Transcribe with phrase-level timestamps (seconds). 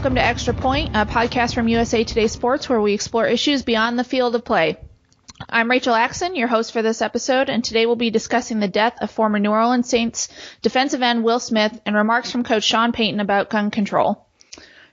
[0.00, 3.98] welcome to Extra Point, a podcast from USA Today Sports where we explore issues beyond
[3.98, 4.78] the field of play.
[5.46, 8.94] I'm Rachel Axon, your host for this episode, and today we'll be discussing the death
[9.02, 10.30] of former New Orleans Saints
[10.62, 14.26] defensive end Will Smith and remarks from coach Sean Payton about gun control.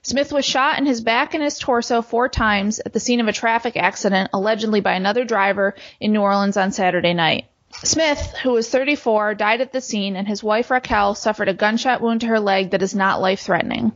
[0.02, 3.30] Smith was shot in his back and his torso four times at the scene of
[3.30, 7.45] a traffic accident allegedly by another driver in New Orleans on Saturday night.
[7.81, 12.02] Smith, who was 34, died at the scene, and his wife Raquel suffered a gunshot
[12.02, 13.94] wound to her leg that is not life threatening.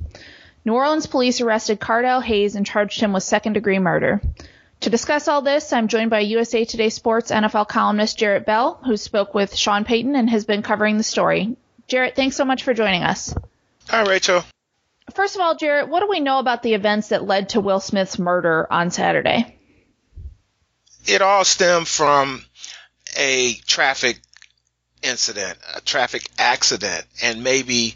[0.64, 4.22] New Orleans police arrested Cardell Hayes and charged him with second degree murder.
[4.82, 8.98] To discuss all this, I'm joined by USA Today Sports NFL columnist Jarrett Bell, who
[8.98, 11.56] spoke with Sean Payton and has been covering the story.
[11.88, 13.36] Jarrett, thanks so much for joining us.
[13.90, 14.44] Hi, Rachel.
[15.14, 17.80] First of all, Jarrett, what do we know about the events that led to Will
[17.80, 19.58] Smith's murder on Saturday?
[21.06, 22.44] It all stemmed from
[23.18, 24.20] a traffic
[25.02, 27.96] incident, a traffic accident, and maybe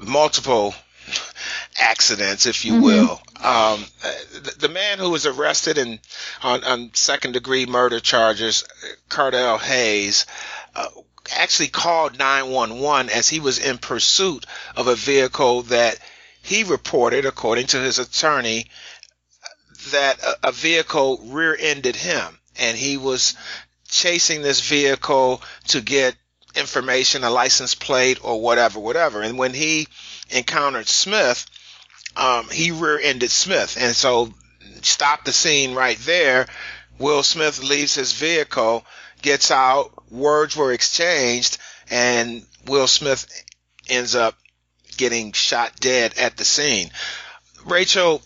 [0.00, 0.74] multiple
[1.80, 2.82] accidents, if you mm-hmm.
[2.82, 3.20] will.
[3.42, 3.84] Um,
[4.32, 6.00] the, the, man who was arrested in,
[6.42, 8.64] on, on second degree murder charges,
[9.08, 10.26] Cardell Hayes,
[10.74, 10.88] uh,
[11.36, 15.98] actually called 911 as he was in pursuit of a vehicle that
[16.42, 18.66] he reported, according to his attorney,
[19.90, 23.34] that a, a vehicle rear-ended him and he was
[23.88, 26.16] chasing this vehicle to get
[26.54, 29.22] information, a license plate or whatever, whatever.
[29.22, 29.88] And when he
[30.30, 31.46] encountered Smith,
[32.16, 34.32] um, he rear-ended Smith, and so
[34.82, 36.46] stopped the scene right there.
[36.98, 38.84] Will Smith leaves his vehicle,
[39.22, 41.58] gets out, words were exchanged,
[41.90, 43.26] and Will Smith
[43.88, 44.36] ends up
[44.96, 46.90] getting shot dead at the scene.
[47.66, 48.22] Rachel,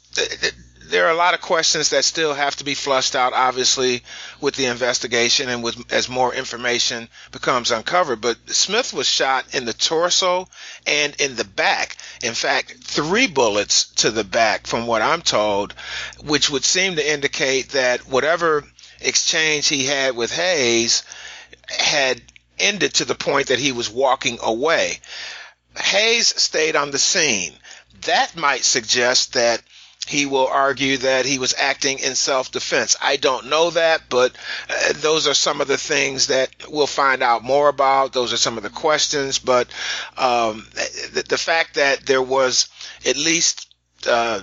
[0.90, 4.02] there are a lot of questions that still have to be flushed out, obviously,
[4.40, 8.20] with the investigation and with as more information becomes uncovered.
[8.20, 10.48] But Smith was shot in the torso
[10.86, 11.96] and in the back.
[12.22, 15.72] In fact, three bullets to the back, from what I'm told,
[16.22, 18.64] which would seem to indicate that whatever
[19.00, 21.04] exchange he had with Hayes
[21.68, 22.20] had
[22.58, 24.98] ended to the point that he was walking away.
[25.78, 27.54] Hayes stayed on the scene.
[28.02, 29.62] That might suggest that
[30.06, 32.96] he will argue that he was acting in self-defense.
[33.00, 34.32] I don't know that, but
[34.68, 38.12] uh, those are some of the things that we'll find out more about.
[38.12, 39.68] Those are some of the questions, but
[40.16, 40.66] um,
[41.12, 42.68] the, the, fact that there was
[43.06, 43.72] at least
[44.08, 44.40] uh,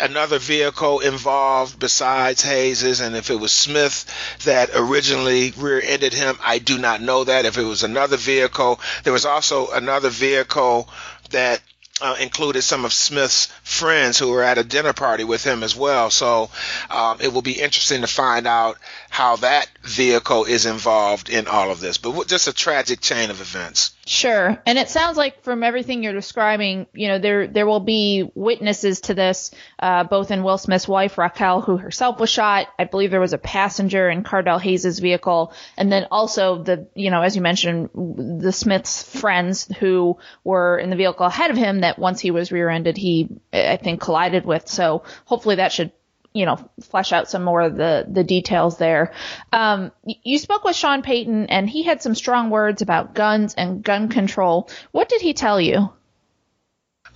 [0.00, 4.04] another vehicle involved besides Hayes's, and if it was Smith
[4.44, 7.44] that originally rear-ended him, I do not know that.
[7.44, 10.88] If it was another vehicle, there was also another vehicle
[11.30, 11.60] that
[12.00, 15.74] uh, included some of Smith's friends who were at a dinner party with him as
[15.74, 16.10] well.
[16.10, 16.50] So
[16.90, 18.78] um, it will be interesting to find out
[19.10, 21.98] how that vehicle is involved in all of this.
[21.98, 23.92] But just a tragic chain of events.
[24.08, 24.56] Sure.
[24.64, 29.02] And it sounds like from everything you're describing, you know, there there will be witnesses
[29.02, 32.68] to this, uh, both in Will Smith's wife, Raquel, who herself was shot.
[32.78, 35.52] I believe there was a passenger in Cardell Hayes' vehicle.
[35.76, 40.88] And then also the, you know, as you mentioned, the Smith's friends who were in
[40.88, 44.68] the vehicle ahead of him that once he was rear-ended, he, I think, collided with.
[44.68, 45.92] So hopefully that should
[46.32, 49.12] you know, flesh out some more of the, the details there.
[49.52, 53.82] Um, you spoke with Sean Payton and he had some strong words about guns and
[53.82, 54.70] gun control.
[54.92, 55.90] What did he tell you?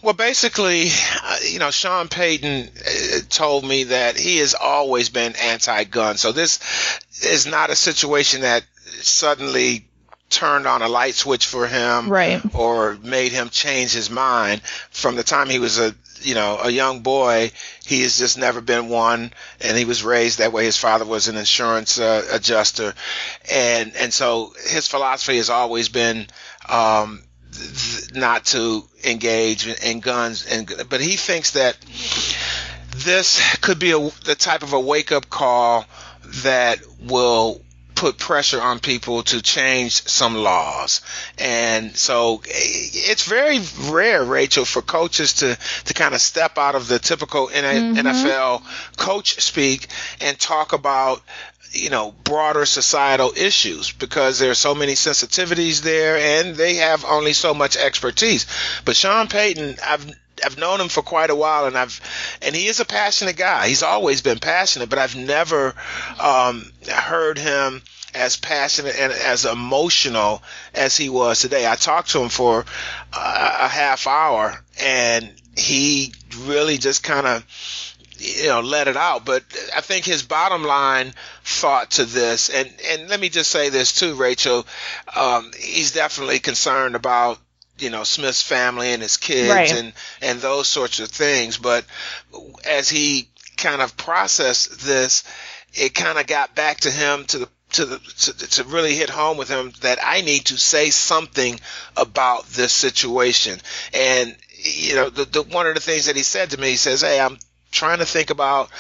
[0.03, 0.89] Well, basically,
[1.23, 6.17] uh, you know, Sean Payton uh, told me that he has always been anti-gun.
[6.17, 6.59] So this
[7.23, 8.65] is not a situation that
[9.03, 9.89] suddenly
[10.33, 12.43] turned on a light switch for him right.
[12.55, 15.95] or made him change his mind from the time he was a
[16.25, 17.51] you know, a young boy,
[17.85, 20.65] he has just never been one, and he was raised that way.
[20.65, 22.95] His father was an insurance uh, adjuster,
[23.51, 26.27] and and so his philosophy has always been
[26.69, 27.23] um,
[27.53, 30.47] th- not to engage in, in guns.
[30.47, 31.77] And but he thinks that
[32.97, 35.87] this could be a, the type of a wake up call
[36.43, 37.61] that will
[38.03, 41.03] put pressure on people to change some laws.
[41.39, 43.61] And so it's very
[43.93, 47.97] rare, Rachel, for coaches to, to kind of step out of the typical mm-hmm.
[47.97, 48.65] NFL
[48.97, 49.87] coach speak
[50.21, 51.23] and talk about
[51.71, 57.33] you know broader societal issues because there's so many sensitivities there and they have only
[57.33, 58.47] so much expertise
[58.85, 60.05] but Sean Payton I've
[60.45, 62.01] I've known him for quite a while, and I've
[62.43, 63.69] and he is a passionate guy.
[63.69, 65.75] He's always been passionate, but I've never
[66.21, 67.83] um, heard him
[68.15, 70.43] as passionate and as emotional
[70.75, 71.67] as he was today.
[71.67, 72.65] I talked to him for
[73.13, 76.13] a half hour, and he
[76.45, 77.45] really just kind of
[78.19, 79.43] you know let it out but
[79.77, 81.13] i think his bottom line
[81.45, 84.65] thought to this and and let me just say this too rachel
[85.17, 87.39] um, he's definitely concerned about
[87.79, 89.73] you know Smith's family and his kids Right.
[89.73, 91.59] and and those sorts of things.
[91.59, 91.85] But
[92.65, 95.25] as he kind of processed this,
[95.75, 99.09] it kind of got back to him to the to the to, to really hit
[99.11, 101.59] home with him that I need to say something
[101.97, 103.59] about this situation.
[103.95, 106.77] And you know, the, the one of the things that he said to me, he
[106.77, 107.39] says, "Hey, I'm."
[107.73, 108.71] Trying to think about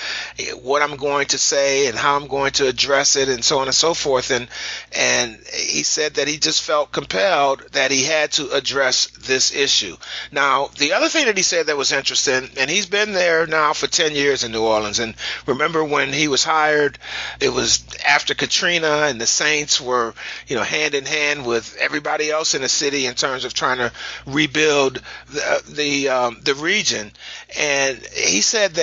[0.62, 3.66] what I'm going to say and how I'm going to address it and so on
[3.66, 4.30] and so forth.
[4.30, 4.48] And
[4.92, 9.96] and he said that he just felt compelled that he had to address this issue.
[10.30, 13.72] Now, the other thing that he said that was interesting, and he's been there now
[13.72, 14.98] for 10 years in New Orleans.
[14.98, 15.14] And
[15.46, 16.98] remember when he was hired,
[17.40, 20.14] it was after Katrina, and the Saints were,
[20.46, 23.78] you know, hand in hand with everybody else in the city in terms of trying
[23.78, 23.92] to
[24.26, 25.00] rebuild
[25.30, 27.10] the the, um, the region.
[27.58, 28.81] And he said that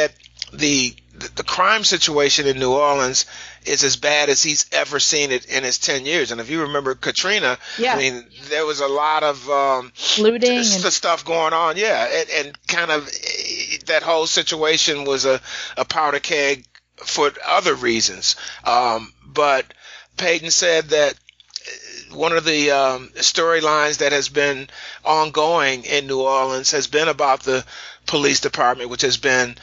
[0.53, 0.95] the
[1.35, 3.25] the crime situation in New Orleans
[3.65, 6.31] is as bad as he's ever seen it in his 10 years.
[6.31, 7.95] And if you remember Katrina, Yeah.
[7.95, 12.29] I mean, there was a lot of um, Looting and stuff going on, yeah, and,
[12.29, 13.09] and kind of
[13.87, 15.41] that whole situation was a,
[15.75, 16.65] a powder keg
[16.97, 18.35] for other reasons.
[18.63, 19.65] Um, but
[20.17, 24.69] Payton said that eh, one of the um, storylines that has been
[25.03, 27.65] ongoing in New Orleans has been about the
[28.05, 29.55] police department, which has been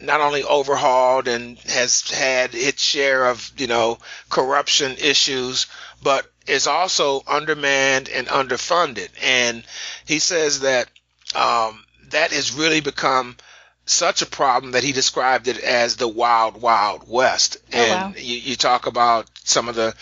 [0.00, 3.98] not only overhauled and has had its share of you know
[4.28, 5.66] corruption issues,
[6.02, 9.08] but is also undermanned and underfunded.
[9.22, 9.64] And
[10.06, 10.88] he says that
[11.34, 13.36] um, that has really become
[13.84, 17.56] such a problem that he described it as the wild, wild west.
[17.72, 18.20] Oh, and wow.
[18.20, 19.94] you, you talk about some of the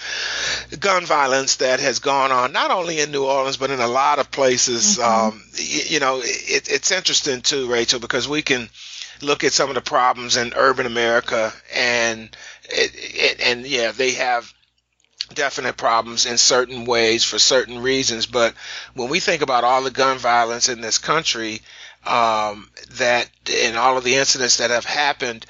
[0.78, 4.18] gun violence that has gone on, not only in New Orleans, but in a lot
[4.18, 4.98] of places.
[4.98, 8.68] Um, you, you know, it, it's interesting too, Rachel, because we can
[9.22, 14.12] look at some of the problems in urban America and it, it, and yeah, they
[14.12, 14.52] have
[15.34, 18.26] definite problems in certain ways for certain reasons.
[18.26, 18.54] But
[18.94, 21.60] when we think about all the gun violence in this country,
[22.06, 25.46] um, that and all of the incidents that have happened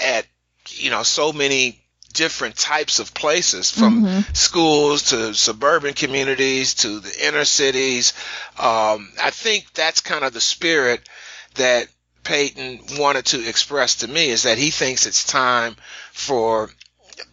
[0.00, 0.26] at
[0.68, 1.82] you know so many
[2.12, 8.14] different types of places from schools to suburban communities to the inner cities
[8.58, 11.06] um, i think that's kind of the spirit
[11.56, 11.88] that
[12.26, 15.76] payton wanted to express to me is that he thinks it's time
[16.12, 16.70] for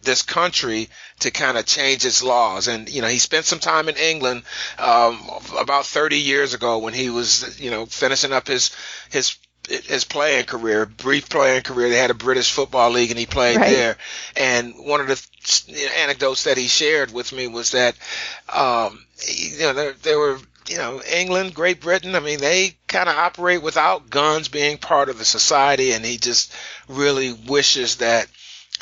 [0.02, 0.88] this country
[1.20, 2.68] to kind of change its laws.
[2.68, 4.42] And you know, he spent some time in England
[4.78, 5.20] um,
[5.58, 8.74] about 30 years ago when he was, you know, finishing up his
[9.10, 9.36] his
[9.68, 11.88] his playing career, brief playing career.
[11.88, 13.70] They had a British football league, and he played Right.
[13.70, 13.96] there.
[14.36, 17.94] And one of the anecdotes that he shared with me was that,
[18.52, 20.38] um, you know, there, there were
[20.68, 25.08] you know, England, Great Britain, I mean, they kind of operate without guns being part
[25.08, 26.52] of the society, and he just
[26.88, 28.26] really wishes that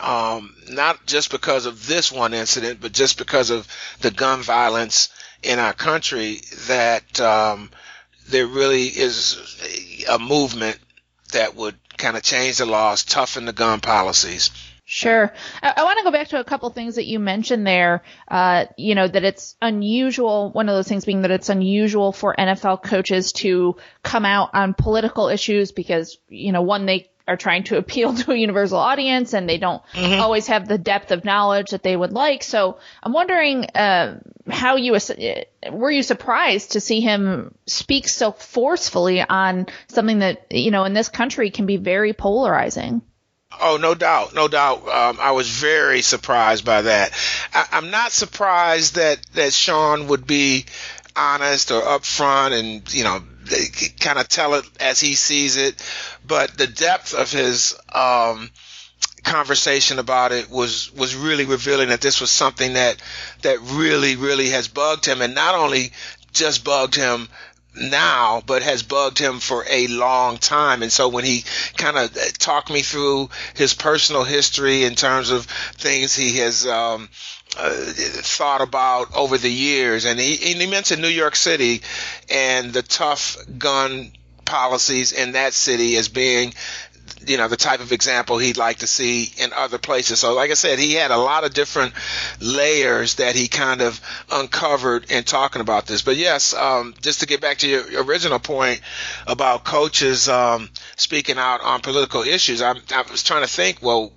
[0.01, 3.69] um, not just because of this one incident, but just because of
[4.01, 5.09] the gun violence
[5.43, 7.71] in our country, that um,
[8.29, 10.79] there really is a movement
[11.33, 14.51] that would kind of change the laws, toughen the gun policies.
[14.95, 15.33] Sure.
[15.63, 18.03] I, I want to go back to a couple things that you mentioned there.
[18.29, 22.35] Uh, you know, that it's unusual, one of those things being that it's unusual for
[22.39, 27.65] NFL coaches to come out on political issues because, you know, one, they are trying
[27.65, 31.71] to appeal to a universal audience and they don't always have the depth of knowledge
[31.71, 32.43] that they would like.
[32.43, 34.21] So I'm wondering, uh,
[34.51, 35.01] how you, uh,
[35.71, 40.93] were you surprised to see him speak so forcefully on something that, you know, in
[40.93, 43.01] this country can be very polarizing?
[43.65, 44.89] Oh, no doubt, no doubt.
[44.89, 47.13] Um, I was very surprised by that.
[47.55, 50.67] I, I'm not surprised that that Sean would be
[51.15, 53.23] honest or upfront and you know
[54.01, 55.81] kind of tell it as he sees it.
[56.27, 58.51] But the depth of his um,
[59.23, 62.97] conversation about it was was really revealing that this was something that
[63.43, 65.93] that really really has bugged him, and not only
[66.33, 67.29] just bugged him
[67.75, 70.83] now, but has bugged him for a long time.
[70.83, 71.45] And so when he
[71.77, 77.09] kind of talked me through his personal history in terms of things he has um,
[77.57, 81.83] uh, thought about over the years, and he, and he mentioned New York City
[82.31, 84.13] and the tough gun
[84.45, 86.53] policies in that city as being
[87.27, 90.21] you know the type of example he'd like to see in other places.
[90.21, 91.95] So like i said he had a lot of different
[92.41, 94.01] layers that he kind of
[94.31, 96.03] uncovered in talking about this.
[96.03, 98.81] But yes um, just to get back to your original point
[99.27, 104.13] about coaches um, speaking out on political issues I, I was trying to think well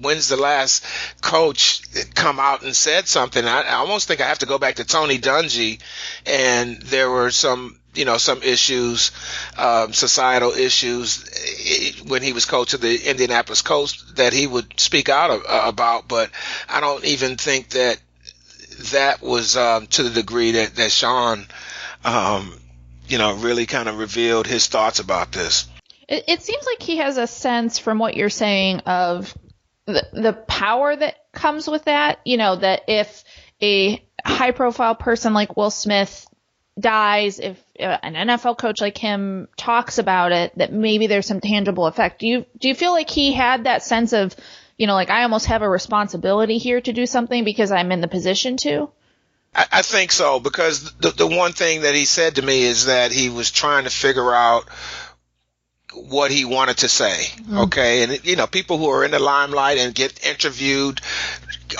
[0.00, 0.84] when's the last
[1.20, 1.82] coach
[2.14, 3.44] come out and said something?
[3.44, 5.80] I, I almost think i have to go back to tony dungy
[6.26, 9.12] and there were some you know some issues,
[9.56, 14.78] um, societal issues eh, when he was coach of the Indianapolis Colts that he would
[14.78, 16.08] speak out of, uh, about.
[16.08, 16.30] But
[16.68, 17.98] I don't even think that
[18.92, 21.46] that was um, to the degree that that Sean
[22.04, 22.52] um,
[23.10, 25.66] you know, really kind of revealed his thoughts about this.
[26.08, 29.36] It, it seems like he has a sense from what you're saying of
[29.86, 32.20] the, the power that comes with that.
[32.24, 33.24] You know, that if
[33.60, 36.26] a high profile person like Will Smith
[36.78, 41.40] dies, if uh, an NFL coach like him talks about it, that maybe there's some
[41.40, 42.20] tangible effect.
[42.20, 44.34] Do you do you feel like he had that sense of,
[44.76, 48.00] you know, like I almost have a responsibility here to do something because I'm in
[48.00, 48.90] the position to?
[49.54, 52.86] I, I think so because the the one thing that he said to me is
[52.86, 54.68] that he was trying to figure out
[55.92, 57.26] what he wanted to say.
[57.36, 57.58] Mm-hmm.
[57.58, 58.02] Okay.
[58.02, 61.00] And, you know, people who are in the limelight and get interviewed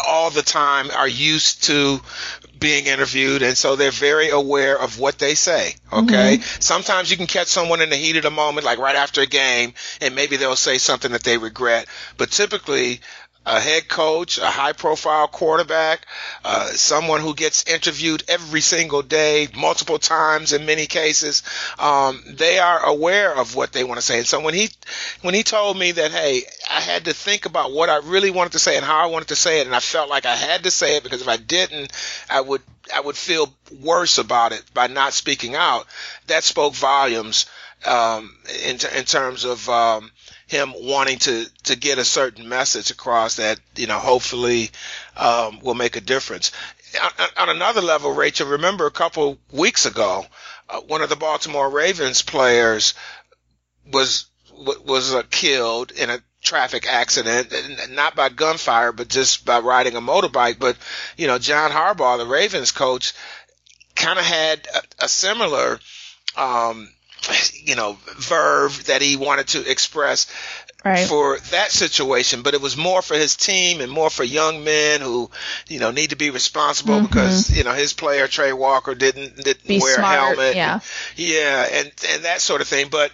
[0.07, 2.01] all the time are used to
[2.61, 6.61] being interviewed and so they're very aware of what they say okay mm-hmm.
[6.61, 9.27] sometimes you can catch someone in the heat of the moment like right after a
[9.27, 11.87] game and maybe they'll say something that they regret
[12.19, 13.01] but typically
[13.47, 16.07] a head coach, a high profile quarterback,
[16.45, 21.43] uh, someone who gets interviewed every single day, multiple times in many cases,
[21.79, 24.19] um, they are aware of what they want to say.
[24.19, 24.69] And so when he,
[25.23, 28.53] when he told me that, hey, I had to think about what I really wanted
[28.53, 30.65] to say and how I wanted to say it, and I felt like I had
[30.65, 31.93] to say it because if I didn't,
[32.29, 32.63] I would,
[32.95, 35.87] I would feel worse about it by not speaking out.
[36.27, 37.47] That spoke volumes
[37.87, 40.11] um, in, in terms of um,
[40.51, 44.71] him wanting to to get a certain message across that you know hopefully
[45.17, 46.51] um, will make a difference.
[47.01, 50.27] On, on, another level, Rachel, remember a couple weeks ago,
[50.69, 52.95] uh, one of the Baltimore Ravens players
[53.93, 54.27] was
[54.87, 57.55] was uh, killed in a traffic accident,
[57.91, 60.59] not by gunfire, but just by riding a motorbike.
[60.59, 60.77] But
[61.17, 63.13] you know, John Harbaugh, the Ravens coach,
[63.95, 65.79] kind of had a, a similar
[66.37, 66.89] um,
[67.65, 70.27] you know, verve that he wanted to express
[70.85, 71.07] right.
[71.09, 75.01] for that situation, but it was more for his team and more for young men
[75.01, 75.31] who,
[75.69, 77.07] you know, need to be responsible mm-hmm.
[77.07, 80.57] because, you know, his player Tray Walker didn't didn't be wear smart, a helmet.
[80.57, 80.81] Yeah.
[81.17, 83.13] Yeah, and and that sort of thing, but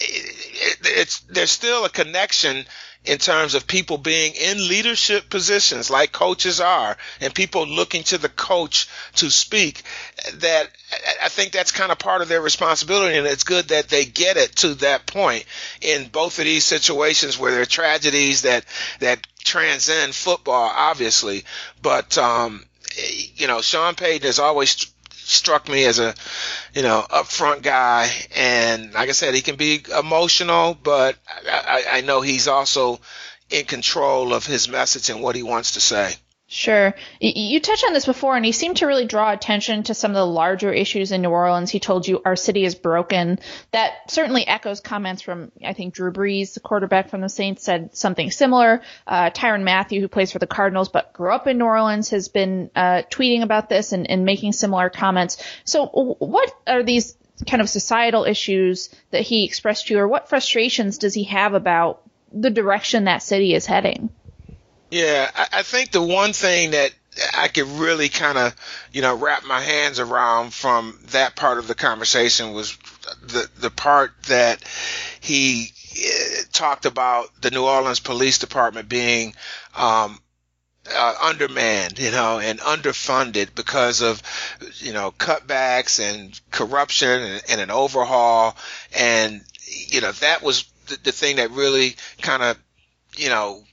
[0.00, 2.64] it, it, it's there's still a connection
[3.04, 8.18] in terms of people being in leadership positions like coaches are and people looking to
[8.18, 9.82] the coach to speak
[10.34, 10.68] that
[11.22, 14.36] I think that's kind of part of their responsibility and it's good that they get
[14.36, 15.44] it to that point
[15.82, 18.64] in both of these situations where there are tragedies that
[19.00, 21.44] that transcend football obviously.
[21.82, 22.64] But um
[23.36, 24.86] you know Sean Payton has always
[25.24, 26.14] struck me as a,
[26.74, 28.10] you know, upfront guy.
[28.34, 31.16] And like I said, he can be emotional, but
[31.48, 33.00] I, I know he's also
[33.50, 36.14] in control of his message and what he wants to say.
[36.54, 36.94] Sure.
[37.18, 40.14] You touched on this before, and he seemed to really draw attention to some of
[40.14, 41.68] the larger issues in New Orleans.
[41.68, 43.40] He told you our city is broken.
[43.72, 47.96] That certainly echoes comments from, I think, Drew Brees, the quarterback from the Saints, said
[47.96, 48.82] something similar.
[49.04, 52.28] Uh, Tyrann Mathieu, who plays for the Cardinals but grew up in New Orleans, has
[52.28, 55.42] been uh, tweeting about this and, and making similar comments.
[55.64, 57.16] So, what are these
[57.48, 61.54] kind of societal issues that he expressed to you, or what frustrations does he have
[61.54, 64.10] about the direction that city is heading?
[64.94, 66.92] Yeah, I, I think the one thing that
[67.36, 68.54] I could really kind of,
[68.92, 72.76] you know, wrap my hands around from that part of the conversation was
[73.22, 74.62] the the part that
[75.20, 79.34] he uh, talked about the New Orleans Police Department being
[79.76, 80.20] um,
[80.94, 84.22] uh, undermanned, you know, and underfunded because of,
[84.78, 88.56] you know, cutbacks and corruption and, and an overhaul,
[88.96, 92.58] and you know that was the, the thing that really kind of,
[93.16, 93.64] you know,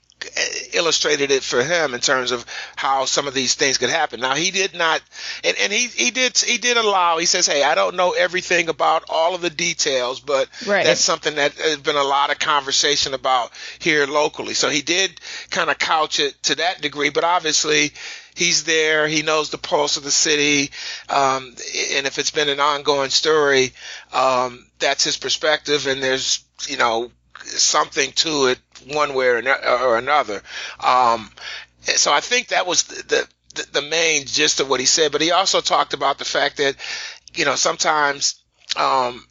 [0.72, 2.44] illustrated it for him in terms of
[2.76, 4.20] how some of these things could happen.
[4.20, 5.00] Now he did not,
[5.44, 7.18] and, and he, he did he did allow.
[7.18, 10.84] He says, "Hey, I don't know everything about all of the details, but right.
[10.84, 15.20] that's something that has been a lot of conversation about here locally." So he did
[15.50, 17.92] kind of couch it to that degree, but obviously
[18.34, 19.06] he's there.
[19.06, 20.70] He knows the pulse of the city,
[21.08, 21.54] um,
[21.94, 23.72] and if it's been an ongoing story,
[24.12, 25.86] um, that's his perspective.
[25.86, 27.10] And there's you know
[27.44, 28.58] something to it
[28.88, 30.42] one way or another.
[30.80, 31.30] Um,
[31.82, 35.12] so I think that was the, the, the main gist of what he said.
[35.12, 36.76] But he also talked about the fact that,
[37.34, 38.42] you know, sometimes
[38.76, 39.24] um,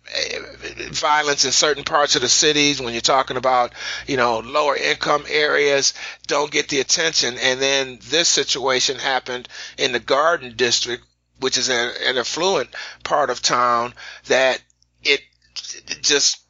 [0.92, 3.74] violence in certain parts of the cities when you're talking about
[4.06, 5.96] you know lower income areas
[6.28, 9.48] don't get the attention and then this situation happened
[9.80, 11.04] in the garden district
[11.40, 12.70] which is an, an affluent
[13.04, 13.94] part of town
[14.28, 14.62] that
[15.02, 15.22] it
[16.02, 16.41] just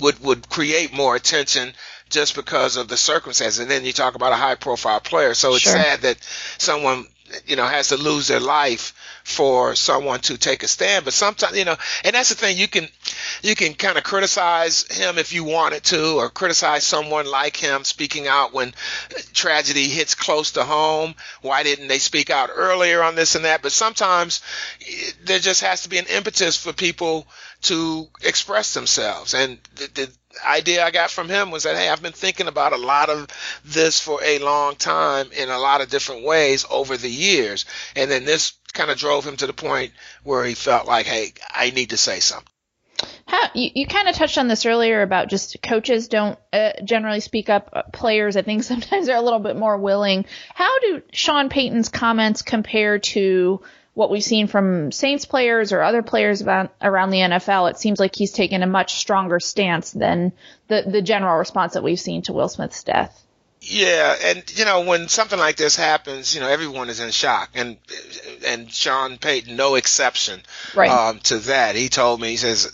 [0.00, 1.72] would would create more attention
[2.08, 3.58] just because of the circumstances.
[3.58, 5.34] And then you talk about a high profile player.
[5.34, 5.72] So it's sure.
[5.72, 6.18] sad that
[6.58, 7.06] someone
[7.46, 11.04] you know, has to lose their life for someone to take a stand.
[11.04, 12.88] But sometimes, you know, and that's the thing, you can,
[13.42, 17.84] you can kind of criticize him if you wanted to, or criticize someone like him
[17.84, 18.74] speaking out when
[19.32, 21.14] tragedy hits close to home.
[21.42, 23.62] Why didn't they speak out earlier on this and that?
[23.62, 24.42] But sometimes
[25.24, 27.26] there just has to be an impetus for people
[27.62, 29.34] to express themselves.
[29.34, 30.12] And the, the
[30.44, 33.28] idea I got from him was that, hey, I've been thinking about a lot of
[33.64, 37.64] this for a long time in a lot of different ways over the years.
[37.94, 41.32] And then this kind of drove him to the point where he felt like, hey,
[41.50, 42.48] I need to say something.
[43.26, 47.20] How, you, you kind of touched on this earlier about just coaches don't uh, generally
[47.20, 47.70] speak up.
[47.72, 50.26] Uh, players, I think sometimes they're a little bit more willing.
[50.54, 53.62] How do Sean Payton's comments compare to
[53.96, 57.98] what we've seen from Saints players or other players about, around the NFL, it seems
[57.98, 60.32] like he's taken a much stronger stance than
[60.68, 63.24] the, the general response that we've seen to Will Smith's death.
[63.62, 67.48] Yeah, and you know when something like this happens, you know everyone is in shock,
[67.54, 67.78] and
[68.46, 70.42] and Sean Payton, no exception
[70.74, 70.90] right.
[70.90, 71.74] um, to that.
[71.74, 72.70] He told me, he says,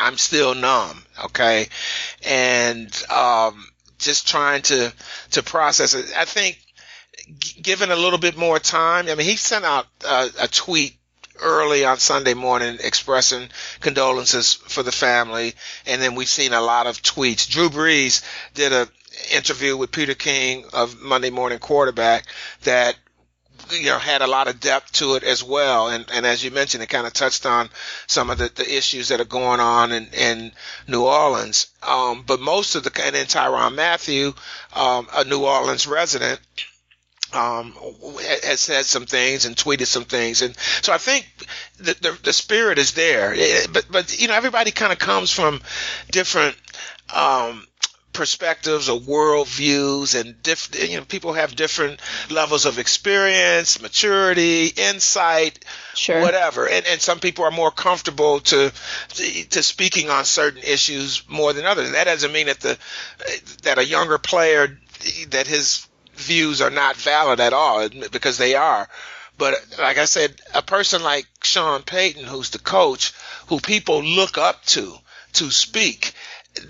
[0.00, 1.68] "I'm still numb, okay,"
[2.26, 3.66] and um,
[3.98, 4.92] just trying to
[5.32, 6.06] to process it.
[6.16, 6.58] I think
[7.60, 10.94] given a little bit more time, I mean, he sent out uh, a tweet
[11.40, 13.48] early on Sunday morning expressing
[13.80, 15.54] condolences for the family,
[15.86, 17.48] and then we've seen a lot of tweets.
[17.48, 18.22] Drew Brees
[18.54, 18.88] did a
[19.32, 22.26] interview with Peter King of Monday Morning Quarterback
[22.62, 22.96] that
[23.70, 25.88] you know had a lot of depth to it as well.
[25.88, 27.68] And and as you mentioned it kind of touched on
[28.06, 30.52] some of the, the issues that are going on in, in
[30.86, 31.68] New Orleans.
[31.82, 34.34] Um, but most of the and then Tyrann Mathieu
[34.74, 36.40] um, a New Orleans resident
[37.32, 37.74] um,
[38.44, 41.26] has said some things and tweeted some things, and so I think
[41.78, 43.34] the the, the spirit is there.
[43.72, 45.60] But but you know everybody kind of comes from
[46.10, 46.56] different
[47.14, 47.66] um,
[48.12, 50.90] perspectives or worldviews, and different.
[50.90, 56.20] You know people have different levels of experience, maturity, insight, sure.
[56.20, 56.68] whatever.
[56.68, 58.72] And and some people are more comfortable to
[59.50, 61.92] to speaking on certain issues more than others.
[61.92, 62.78] That doesn't mean that the
[63.62, 64.78] that a younger player
[65.30, 65.87] that his
[66.18, 68.88] views are not valid at all because they are.
[69.38, 73.12] But like I said, a person like Sean Payton, who's the coach,
[73.46, 74.98] who people look up to
[75.34, 76.12] to speak,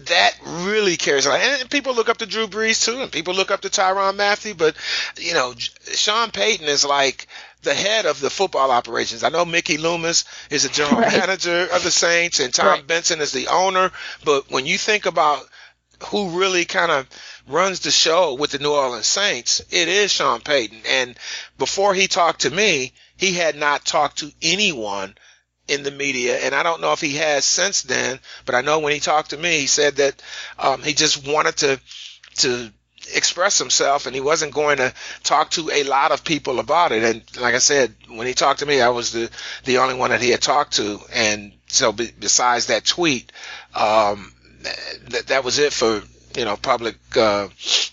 [0.07, 1.41] that really carries a lot.
[1.41, 4.55] And people look up to Drew Brees too, and people look up to Tyrann Mathieu.
[4.55, 4.77] But
[5.17, 5.55] you know,
[5.95, 7.27] Sean Payton is like
[7.63, 9.25] the head of the football operations.
[9.25, 11.13] I know Mickey Loomis is the general right.
[11.13, 12.87] manager of the Saints, and Tom right.
[12.87, 13.91] Benson is the owner.
[14.25, 15.49] But when you think about
[16.05, 17.09] who really kind of
[17.49, 20.83] runs the show with the New Orleans Saints, it is Sean Payton.
[20.89, 21.19] And
[21.59, 25.15] before he talked to me, he had not talked to anyone
[25.67, 28.19] in the media, and I don't know if he has since then.
[28.47, 30.23] But I know when he talked to me, he said that
[30.59, 31.81] um, he just wanted to
[32.37, 32.71] to
[33.15, 37.03] express himself, and he wasn't going to talk to a lot of people about it.
[37.03, 39.31] And like I said, when he talked to me, I was the
[39.65, 43.31] the only one that he had talked to, and so be, besides that tweet,
[43.75, 46.03] um, that that was it for
[46.37, 47.49] you know public uh,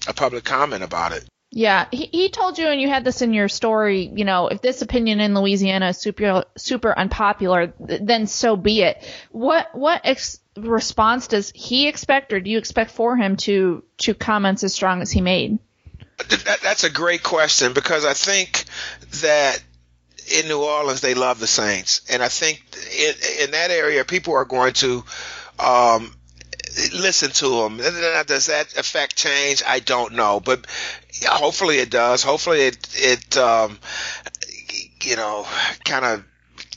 [0.07, 1.25] a public comment about it.
[1.51, 4.11] Yeah, he, he told you, and you had this in your story.
[4.13, 9.01] You know, if this opinion in Louisiana is super super unpopular, then so be it.
[9.31, 14.13] What what ex- response does he expect, or do you expect for him to to
[14.13, 15.59] comments as strong as he made?
[16.17, 18.65] That, that's a great question because I think
[19.21, 19.63] that
[20.33, 22.61] in New Orleans they love the Saints, and I think
[22.97, 25.03] in, in that area people are going to
[25.57, 26.13] um,
[26.93, 27.77] listen to him.
[27.77, 29.63] Does that affect change?
[29.65, 30.65] I don't know, but
[31.25, 32.23] hopefully it does.
[32.23, 33.79] Hopefully it it um,
[35.03, 35.45] you know
[35.83, 36.25] kind of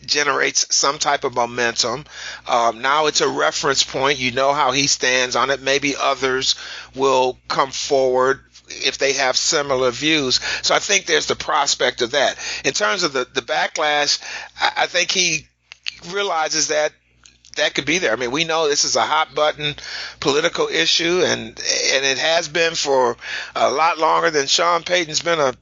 [0.05, 2.05] generates some type of momentum.
[2.47, 4.19] Um, now it's a reference point.
[4.19, 5.61] You know how he stands on it.
[5.61, 6.55] Maybe others
[6.95, 10.41] will come forward if they have similar views.
[10.63, 12.39] So I think there's the prospect of that.
[12.65, 14.21] In terms of the, the backlash,
[14.61, 15.47] I, I think he
[16.11, 16.93] realizes that
[17.59, 18.13] that could be there.
[18.13, 19.75] I mean, we know this is a hot button
[20.21, 23.17] political issue, and and it has been for
[23.55, 25.55] a lot longer than Sean Payton's been a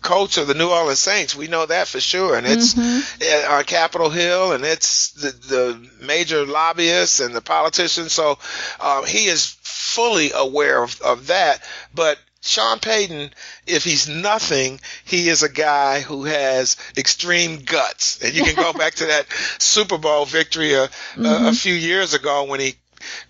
[0.00, 1.36] coach of the New Orleans Saints.
[1.36, 3.52] We know that for sure, and it's mm-hmm.
[3.52, 8.12] on Capitol Hill, and it's the, the major lobbyists and the politicians.
[8.12, 8.38] So
[8.80, 11.62] um, he is fully aware of, of that,
[11.94, 13.30] but Sean Payton,
[13.68, 18.20] if he's nothing, he is a guy who has extreme guts.
[18.20, 19.26] And you can go back to that
[19.58, 21.24] Super Bowl victory a, mm-hmm.
[21.24, 22.74] a, a few years ago when he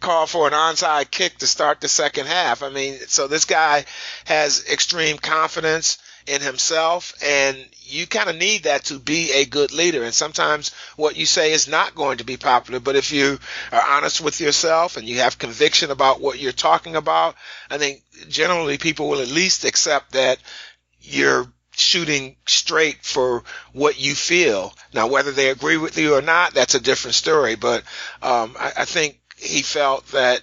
[0.01, 2.63] called for an onside kick to start the second half.
[2.63, 3.85] I mean, so this guy
[4.25, 9.73] has extreme confidence in himself and you kind of need that to be a good
[9.73, 13.39] leader and sometimes what you say is not going to be popular but if you
[13.73, 17.35] are honest with yourself and you have conviction about what you're talking about
[17.71, 20.39] i think generally people will at least accept that
[21.01, 24.75] you're shooting straight for what you feel.
[24.93, 27.55] Now, whether they agree with you or not, that's a different story.
[27.55, 27.83] But
[28.23, 30.43] um, I, I think he felt that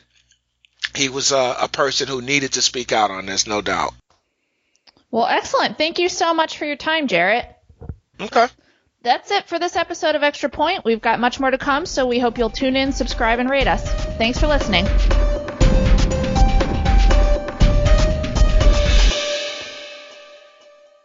[0.96, 3.94] he was a, a person who needed to speak out on this, no doubt.
[5.12, 5.78] Well, excellent.
[5.78, 7.46] Thank you so much for your time, Jarrett.
[8.20, 8.48] Okay.
[9.02, 10.84] That's it for this episode of Extra Point.
[10.84, 13.68] We've got much more to come, so we hope you'll tune in, subscribe, and rate
[13.68, 13.90] us.
[14.18, 14.86] Thanks for listening.